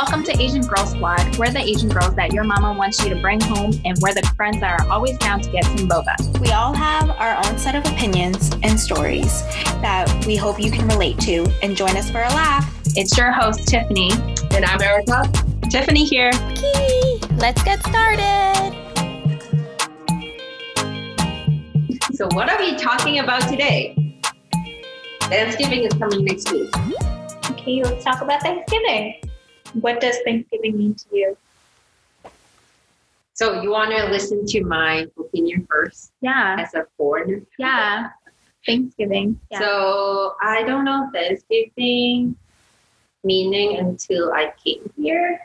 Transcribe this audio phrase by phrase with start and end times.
[0.00, 1.36] Welcome to Asian Girl Squad.
[1.38, 4.22] We're the Asian girls that your mama wants you to bring home, and we're the
[4.36, 6.14] friends that are always down to get some boba.
[6.38, 9.42] We all have our own set of opinions and stories
[9.82, 12.80] that we hope you can relate to and join us for a laugh.
[12.94, 14.12] It's your host, Tiffany.
[14.52, 15.28] And I'm Erica.
[15.68, 16.30] Tiffany here.
[16.32, 18.76] Okay, let's get started.
[22.14, 23.96] So, what are we talking about today?
[25.22, 26.72] Thanksgiving is coming next week.
[27.50, 29.16] Okay, let's talk about Thanksgiving.
[29.74, 31.36] What does Thanksgiving mean to you?
[33.34, 37.42] So, you want to listen to my opinion first Yeah, as a foreigner?
[37.58, 38.10] yeah.
[38.66, 39.38] Thanksgiving.
[39.50, 39.60] Yeah.
[39.60, 42.36] So, I don't know Thanksgiving
[43.24, 45.40] meaning until I came here.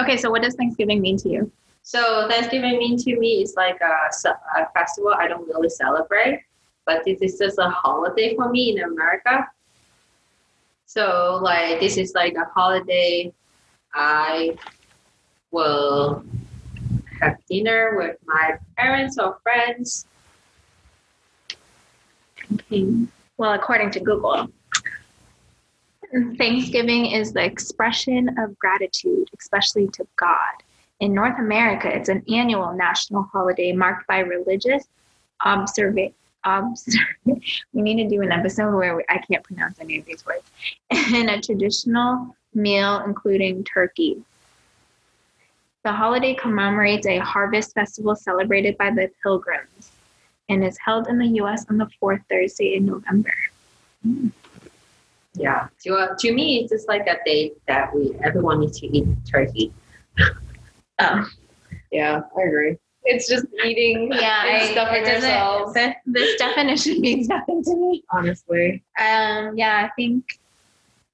[0.00, 1.52] okay, so what does Thanksgiving mean to you?
[1.82, 4.28] So, Thanksgiving mean to me is like a,
[4.60, 6.40] a festival I don't really celebrate,
[6.86, 9.46] but this is just a holiday for me in America.
[10.86, 13.32] So, like, this is like a holiday.
[13.94, 14.56] I
[15.50, 16.24] will
[17.20, 20.06] have dinner with my parents or friends.
[22.54, 23.06] Okay.
[23.36, 24.48] Well, according to Google,
[26.36, 30.62] Thanksgiving is the expression of gratitude, especially to God.
[31.00, 34.84] In North America, it's an annual national holiday marked by religious
[35.44, 36.14] observation.
[36.44, 40.26] Observ- we need to do an episode where we, I can't pronounce any of these
[40.26, 40.42] words.
[40.90, 44.22] And a traditional meal, including turkey.
[45.84, 49.90] The holiday commemorates a harvest festival celebrated by the pilgrims
[50.48, 51.66] and is held in the U.S.
[51.68, 53.32] on the fourth Thursday in November.
[55.34, 55.68] Yeah.
[55.84, 59.06] To, uh, to me, it's just like a day that we everyone needs to eat
[59.30, 59.72] turkey.
[60.98, 61.26] Oh,
[61.90, 62.78] Yeah, I agree.
[63.04, 64.46] It's just eating yeah.
[64.46, 65.74] and I, stuffing it doesn't- ourselves.
[65.74, 68.02] th- this definition means nothing to me.
[68.10, 68.82] Honestly.
[68.98, 70.24] Um, yeah, I think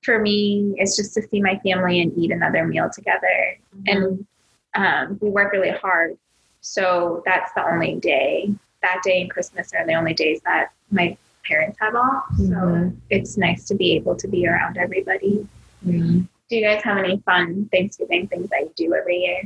[0.09, 3.59] for me, it's just to see my family and eat another meal together.
[3.87, 4.27] And
[4.75, 6.17] um, we work really hard,
[6.62, 8.50] so that's the only day.
[8.81, 11.15] That day and Christmas are the only days that my
[11.47, 12.25] parents have off.
[12.37, 12.97] So Mhm.
[13.10, 15.47] it's nice to be able to be around everybody.
[15.84, 19.43] Do you guys have any fun Thanksgiving things that you do every year?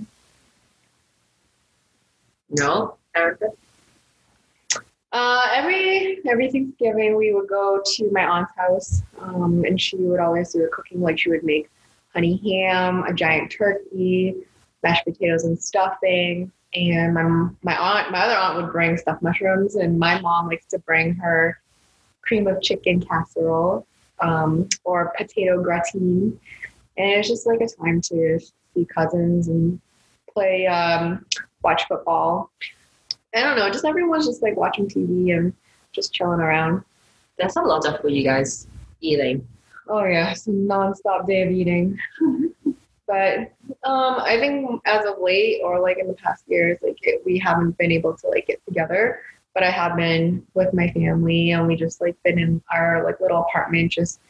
[2.50, 3.46] No, Erica?
[5.12, 10.20] Uh, every every Thanksgiving we would go to my aunt's house, um, and she would
[10.20, 11.02] always do the cooking.
[11.02, 11.68] Like she would make
[12.14, 14.34] honey ham, a giant turkey,
[14.82, 16.50] mashed potatoes and stuffing.
[16.74, 17.22] And my
[17.62, 21.14] my aunt, my other aunt would bring stuffed mushrooms, and my mom likes to bring
[21.16, 21.60] her
[22.22, 23.86] cream of chicken casserole
[24.20, 26.38] um, or potato gratin.
[26.96, 29.80] And it's just like a time to see cousins and
[30.32, 31.26] play, um,
[31.62, 32.50] watch football.
[33.34, 35.52] I don't know, just everyone's just like watching TV and
[35.92, 36.84] just chilling around.
[37.38, 38.66] That's a lot of for you guys
[39.00, 39.46] eating.
[39.88, 41.98] Oh yeah, it's a nonstop day of eating.
[43.06, 43.52] but
[43.84, 47.38] um, I think as of late or like in the past years, like it, we
[47.38, 49.20] haven't been able to like get together.
[49.54, 53.20] But I have been with my family, and we just like been in our like
[53.20, 54.20] little apartment, just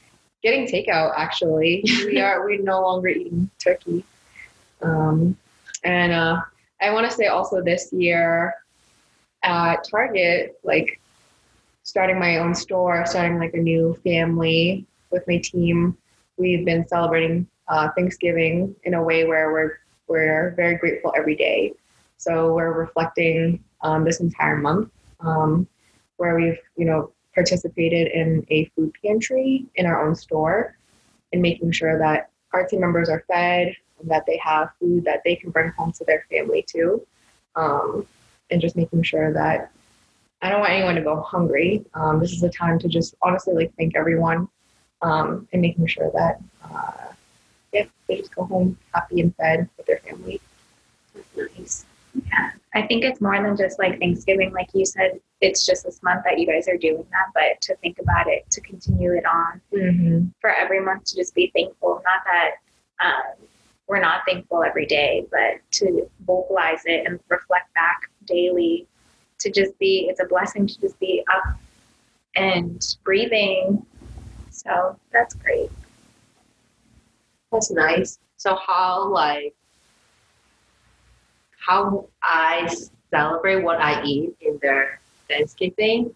[0.43, 1.13] getting takeout.
[1.17, 4.05] Actually, we are we're no longer eating turkey.
[4.81, 5.37] Um,
[5.85, 6.41] and uh,
[6.81, 8.55] I want to say also this year
[9.43, 11.01] at Target, like
[11.83, 15.97] starting my own store, starting like a new family with my team,
[16.37, 21.73] we've been celebrating uh, Thanksgiving in a way where we're we're very grateful every day.
[22.17, 25.67] So we're reflecting um, this entire month, um,
[26.17, 30.77] where we've you know participated in a food pantry in our own store,
[31.33, 35.23] and making sure that our team members are fed and that they have food that
[35.25, 37.07] they can bring home to their family too,
[37.57, 38.07] um,
[38.53, 39.71] and just making sure that
[40.43, 41.85] I don't want anyone to go hungry.
[41.95, 44.49] Um, this is a time to just honestly like thank everyone
[45.01, 47.13] um, and making sure that uh,
[47.73, 50.41] yeah, they just go home happy and fed with their family.
[51.15, 51.87] That's nice.
[52.27, 54.53] Yeah, I think it's more than just like Thanksgiving.
[54.53, 57.75] Like you said, it's just this month that you guys are doing that, but to
[57.77, 60.27] think about it, to continue it on Mm-hmm.
[60.41, 62.03] for every month to just be thankful.
[62.05, 62.51] Not that
[63.05, 63.47] um,
[63.89, 68.87] we're not thankful every day, but to vocalize it and reflect back daily.
[69.41, 71.59] To just be, it's a blessing to just be up
[72.37, 73.85] and breathing.
[74.51, 75.71] So that's great.
[77.51, 78.19] That's nice.
[78.37, 79.55] So how like
[81.59, 82.73] how I
[83.11, 86.15] celebrate what I eat in their Thanksgiving.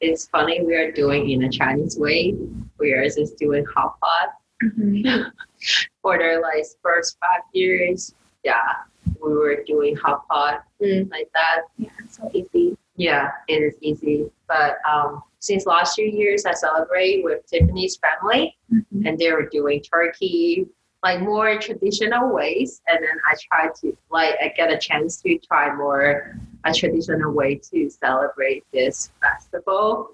[0.00, 2.32] It's funny we are doing in a Chinese way.
[2.76, 5.28] Whereas it's doing hot pot mm-hmm.
[6.02, 8.14] for the like first five years.
[8.44, 8.60] Yeah,
[9.24, 11.10] we were doing hot pot Mm.
[11.10, 11.62] like that.
[11.78, 12.76] Yeah, it's so easy.
[12.96, 14.30] Yeah, it is easy.
[14.48, 19.06] But um, since last few years, I celebrate with Tiffany's family, Mhm.
[19.06, 20.66] and they were doing turkey,
[21.02, 25.38] like more traditional ways, and then I try to like I get a chance to
[25.38, 30.10] try more a traditional way to celebrate this festival.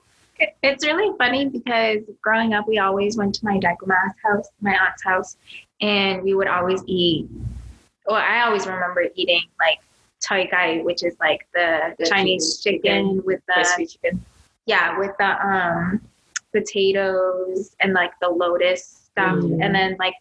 [0.62, 5.02] It's really funny because growing up, we always went to my daguma's house, my aunt's
[5.04, 5.36] house,
[5.80, 7.28] and we would always eat.
[8.06, 9.78] Well, I always remember eating like
[10.22, 14.24] chai gai, which is like the, The Chinese chicken- chicken, with the Crispy chicken.
[14.66, 16.00] yeah, with the um
[16.52, 19.64] potatoes and like the lotus stuff, Mm.
[19.64, 20.14] and then like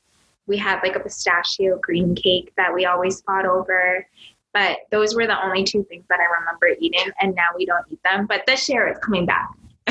[0.47, 4.05] we had like a pistachio green cake that we always fought over.
[4.53, 7.85] But those were the only two things that I remember eating, and now we don't
[7.91, 8.25] eat them.
[8.25, 9.49] But this year it's coming back.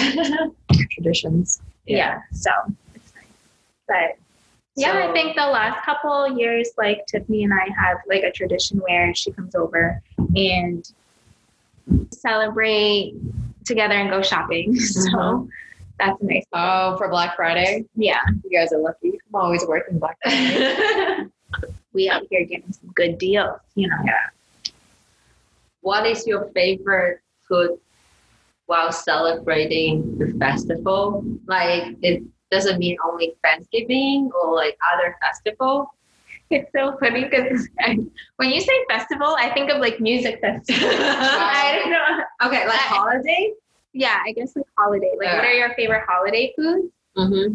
[0.91, 1.63] Traditions.
[1.87, 2.51] yeah, so
[2.95, 3.25] it's nice.
[3.87, 4.19] But
[4.79, 8.31] yeah, So- I think the last couple years, like Tiffany and I have like a
[8.31, 10.01] tradition where she comes over
[10.37, 10.85] and
[12.13, 13.15] celebrate
[13.65, 14.75] together and go shopping.
[14.81, 15.49] So Mhm.
[15.99, 16.45] that's nice.
[16.53, 19.11] Oh, for Black Friday, Yeah, you guys are lucky.
[19.29, 21.27] I'm always working Black Friday.
[21.93, 23.97] we out here getting some good deals, you know.
[24.05, 24.73] Yeah.
[25.81, 27.79] What is your favorite food
[28.67, 31.25] while celebrating the festival?
[31.47, 35.93] Like it doesn't mean only Thanksgiving or like other festival.
[36.51, 37.69] It's so funny because
[38.37, 40.89] when you say festival, I think of like music festival.
[40.93, 42.49] I don't know.
[42.49, 43.53] Okay, like I- holiday.
[43.93, 45.13] Yeah, I guess like holiday.
[45.19, 46.93] Like, what are your favorite holiday foods?
[47.17, 47.55] Mm-hmm.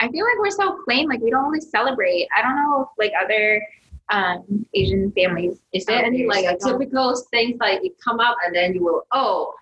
[0.00, 1.08] I feel like we're so plain.
[1.08, 2.28] Like we don't really celebrate.
[2.36, 3.62] I don't know if like other
[4.10, 5.60] um, Asian families.
[5.72, 9.06] Is there any like a typical things like it come up and then you will
[9.12, 9.54] oh,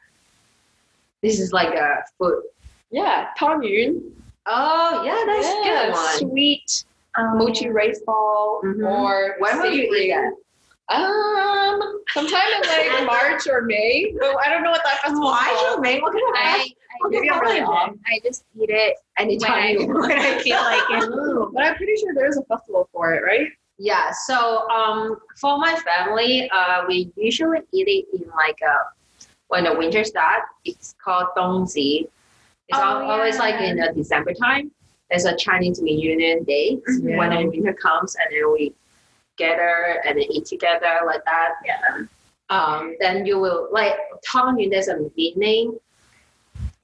[1.23, 2.43] this is like a food.
[2.91, 4.03] Yeah, Tangyun,
[4.47, 6.19] Oh yeah, that's Yeah, good one.
[6.31, 6.85] sweet
[7.17, 8.89] um, mochi rice ball, Mhm.
[8.91, 10.33] or When will you eat that?
[10.93, 14.13] Um, sometime in like March or May.
[14.23, 15.81] Oh, I don't know what that festival is called.
[15.83, 16.67] make what kind of I,
[17.05, 17.95] I, Maybe I'm really just, off.
[18.07, 21.51] I just eat it when I, anytime you when I feel like it.
[21.55, 23.49] But I'm pretty sure there's a festival for it, right?
[23.79, 28.77] Yeah, so um, for my family, uh, we usually eat it in like a,
[29.49, 30.47] when the winter starts.
[30.65, 32.09] It's called Dongzhi.
[32.71, 34.71] It's Oh, al- always like in the December time.
[35.11, 37.17] There's a Chinese reunion day Mhm.
[37.19, 38.73] when the winter comes, and then we
[39.37, 41.55] gather and then eat together like that.
[41.67, 42.03] Yeah.
[42.49, 44.71] Um, then you will like Tongyun.
[44.71, 45.79] There's a meaning.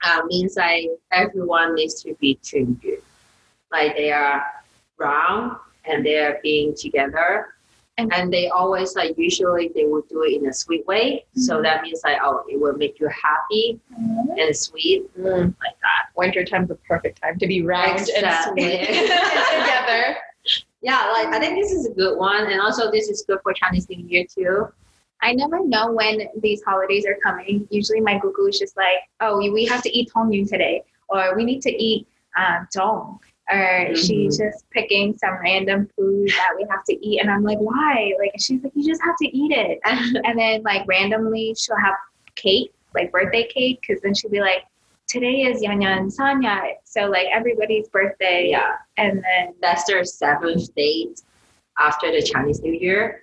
[0.02, 3.00] Uh, means like everyone needs to be Chunyu.
[3.70, 4.42] Like they are
[4.98, 7.54] round and they are being together.
[7.98, 11.24] And- And, they always like usually they will do it in a sweet way.
[11.34, 11.62] So Mhm.
[11.62, 13.80] that means like oh it will make you happy
[14.40, 15.54] and sweet that.
[16.16, 18.78] Winter time's the perfect time to be round Exactly.
[18.78, 20.16] and sweet together.
[20.82, 22.50] Yeah, like I think this is a good one.
[22.50, 24.68] And also this is good for Chinese New Year too.
[25.22, 27.66] I never know when these holidays are coming.
[27.70, 31.44] Usually my gugu is just like, oh, we have to eat tongyun today, or we
[31.44, 33.18] need to eat um, dong.
[33.50, 37.20] Or she's just picking some random food that we have to eat.
[37.20, 38.12] And I'm like, why?
[38.18, 39.78] Like, she's like, you just have to eat it.
[40.24, 41.94] And then, like, randomly, she'll have
[42.34, 44.64] cake, like birthday cake, because then she'll be like,
[45.16, 46.74] today is Yanyan Sanya.
[46.84, 48.50] So, like, everybody's birthday.
[48.50, 48.76] yeah.
[48.98, 51.22] And then, that's their seventh date
[51.78, 53.22] after the Chinese New Year.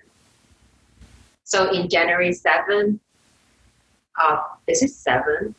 [1.44, 2.98] So in January 7th,
[4.20, 5.54] uh, is it 7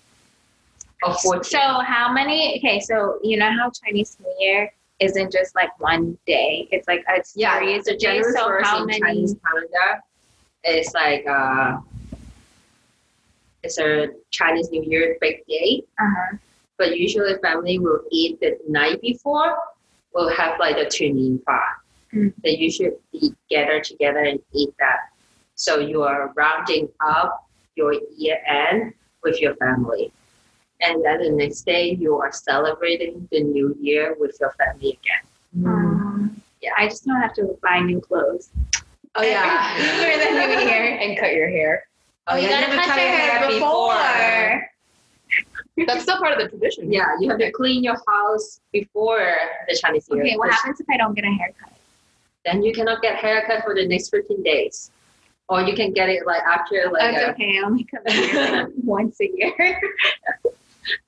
[1.04, 1.44] or 14?
[1.44, 2.58] so how many?
[2.58, 7.04] Okay, so you know how Chinese New Year isn't just like one day, it's like
[7.08, 8.02] a yeah, series so of days.
[8.02, 9.00] January So how many?
[9.00, 10.02] Chinese calendar
[10.66, 11.78] is like uh,
[13.66, 15.84] it's a Chinese New Year big day.
[16.00, 16.38] Uh-huh.
[16.78, 19.58] But usually family will eat the night before.
[20.14, 21.78] We'll have like the tuning part.
[22.14, 22.34] Mm.
[22.44, 25.10] They usually eat gather together and eat that.
[25.56, 28.94] So you are rounding up your year end
[29.24, 30.12] with your family.
[30.82, 35.66] And then the next day you are celebrating the new year with your family again.
[35.66, 38.50] Um, yeah, I just don't have to buy new clothes.
[39.16, 39.76] Oh yeah.
[39.78, 40.98] For the new year.
[41.00, 41.86] and cut your hair.
[42.28, 44.70] Oh, you yeah, gotta cut your hair before.
[45.86, 46.92] That's still part of the tradition.
[46.92, 49.36] Yeah, you have to clean your house before
[49.68, 50.26] the Chinese New Year.
[50.26, 51.74] Okay, what happens if I don't get a haircut?
[52.46, 54.92] Then you cannot get haircut for the next 15 days.
[55.50, 57.60] Or you can get it like after like That's a, okay.
[57.60, 59.54] I only come here once a year.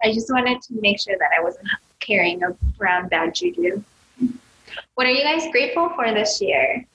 [0.03, 1.67] I just wanted to make sure that I wasn't
[1.99, 2.41] carrying
[2.79, 3.83] around bad juju.
[4.95, 6.85] What are you guys grateful for this year?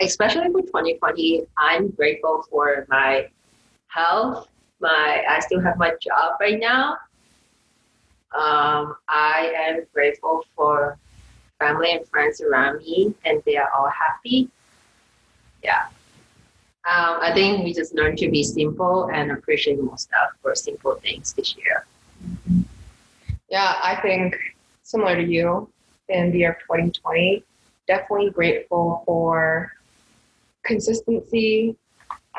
[0.00, 3.28] Especially for 2020, I'm grateful for my
[3.88, 4.48] health.
[4.80, 6.98] My I still have my job right now.
[8.36, 10.98] Um, I am grateful for
[11.58, 14.50] family and friends around me, and they are all happy.
[15.62, 15.86] Yeah.
[16.86, 20.94] Um, I think we just learn to be simple and appreciate more stuff for simple
[20.96, 21.86] things this year.
[23.48, 24.36] Yeah, I think
[24.82, 25.68] similar to you.
[26.08, 27.42] in the year of 2020.
[27.88, 29.72] Definitely grateful for
[30.66, 31.76] consistency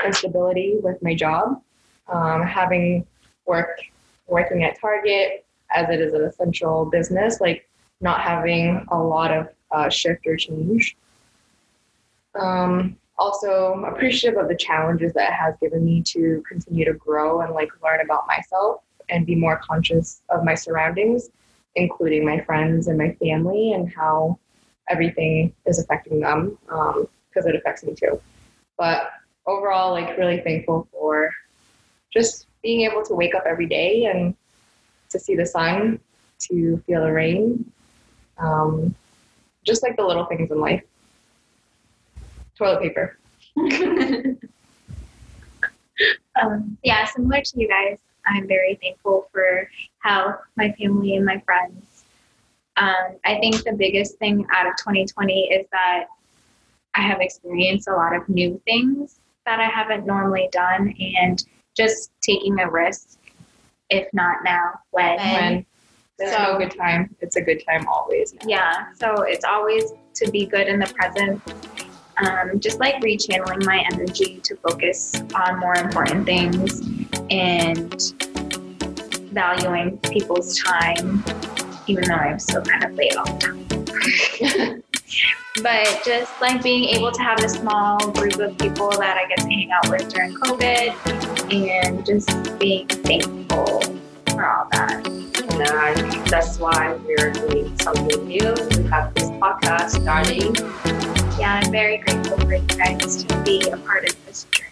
[0.03, 1.61] and stability with my job.
[2.07, 3.05] Um, having
[3.45, 3.79] work
[4.27, 7.67] working at Target as it is an essential business, like
[8.01, 10.95] not having a lot of uh, shift or change.
[12.39, 17.53] Um, also appreciative of the challenges that has given me to continue to grow and
[17.53, 21.29] like learn about myself and be more conscious of my surroundings,
[21.75, 24.37] including my friends and my family and how
[24.89, 26.57] everything is affecting them
[27.37, 28.19] because it affects me too.
[28.77, 29.11] But
[29.45, 31.29] overall, like really thankful for
[32.11, 34.35] just being able to wake up every day and
[35.09, 35.99] to see the sun,
[36.39, 37.71] to feel the rain,
[38.39, 38.95] um,
[39.63, 40.81] just like the little things in life.
[42.57, 43.19] Toilet paper.
[46.41, 51.39] um, yeah, similar to you guys, I'm very thankful for health, my family, and my
[51.45, 52.03] friends.
[52.77, 56.07] Um, I think the biggest thing out of 2020 is that
[56.97, 61.41] I have experienced a lot of new things that I haven't normally done, and
[61.75, 63.19] just taking a risk,
[63.89, 65.17] if not now, when.
[65.17, 65.65] when.
[66.17, 67.15] There's so, no good time.
[67.21, 68.33] It's a good time always.
[68.33, 68.39] Now.
[68.47, 68.93] Yeah.
[68.95, 71.39] So it's always to be good in the present.
[72.17, 76.81] Um, just like rechanneling my energy to focus on more important things
[77.29, 77.93] and
[79.31, 81.23] valuing people's time,
[81.85, 84.83] even though I'm still kind of late all the time.
[85.61, 89.39] But just like being able to have a small group of people that I get
[89.39, 93.81] to hang out with during COVID and just being thankful
[94.29, 95.07] for all that.
[95.07, 98.53] And I think that's why we're doing something new.
[98.75, 100.55] We have this podcast starting.
[101.39, 104.71] Yeah, I'm very grateful for you guys to be a part of this journey.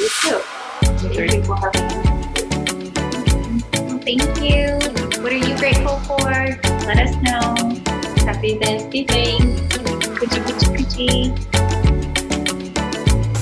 [0.00, 0.38] You too.
[1.14, 2.90] Thank you for having me.
[4.04, 4.78] thank you.
[5.22, 6.18] What are you grateful for?
[6.18, 7.54] Let us know.
[8.24, 9.63] Happy Thanksgiving.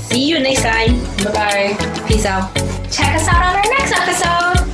[0.08, 0.98] See you next time.
[1.24, 2.06] Bye bye.
[2.08, 2.54] Peace out.
[2.90, 4.71] Check us out on our next episode.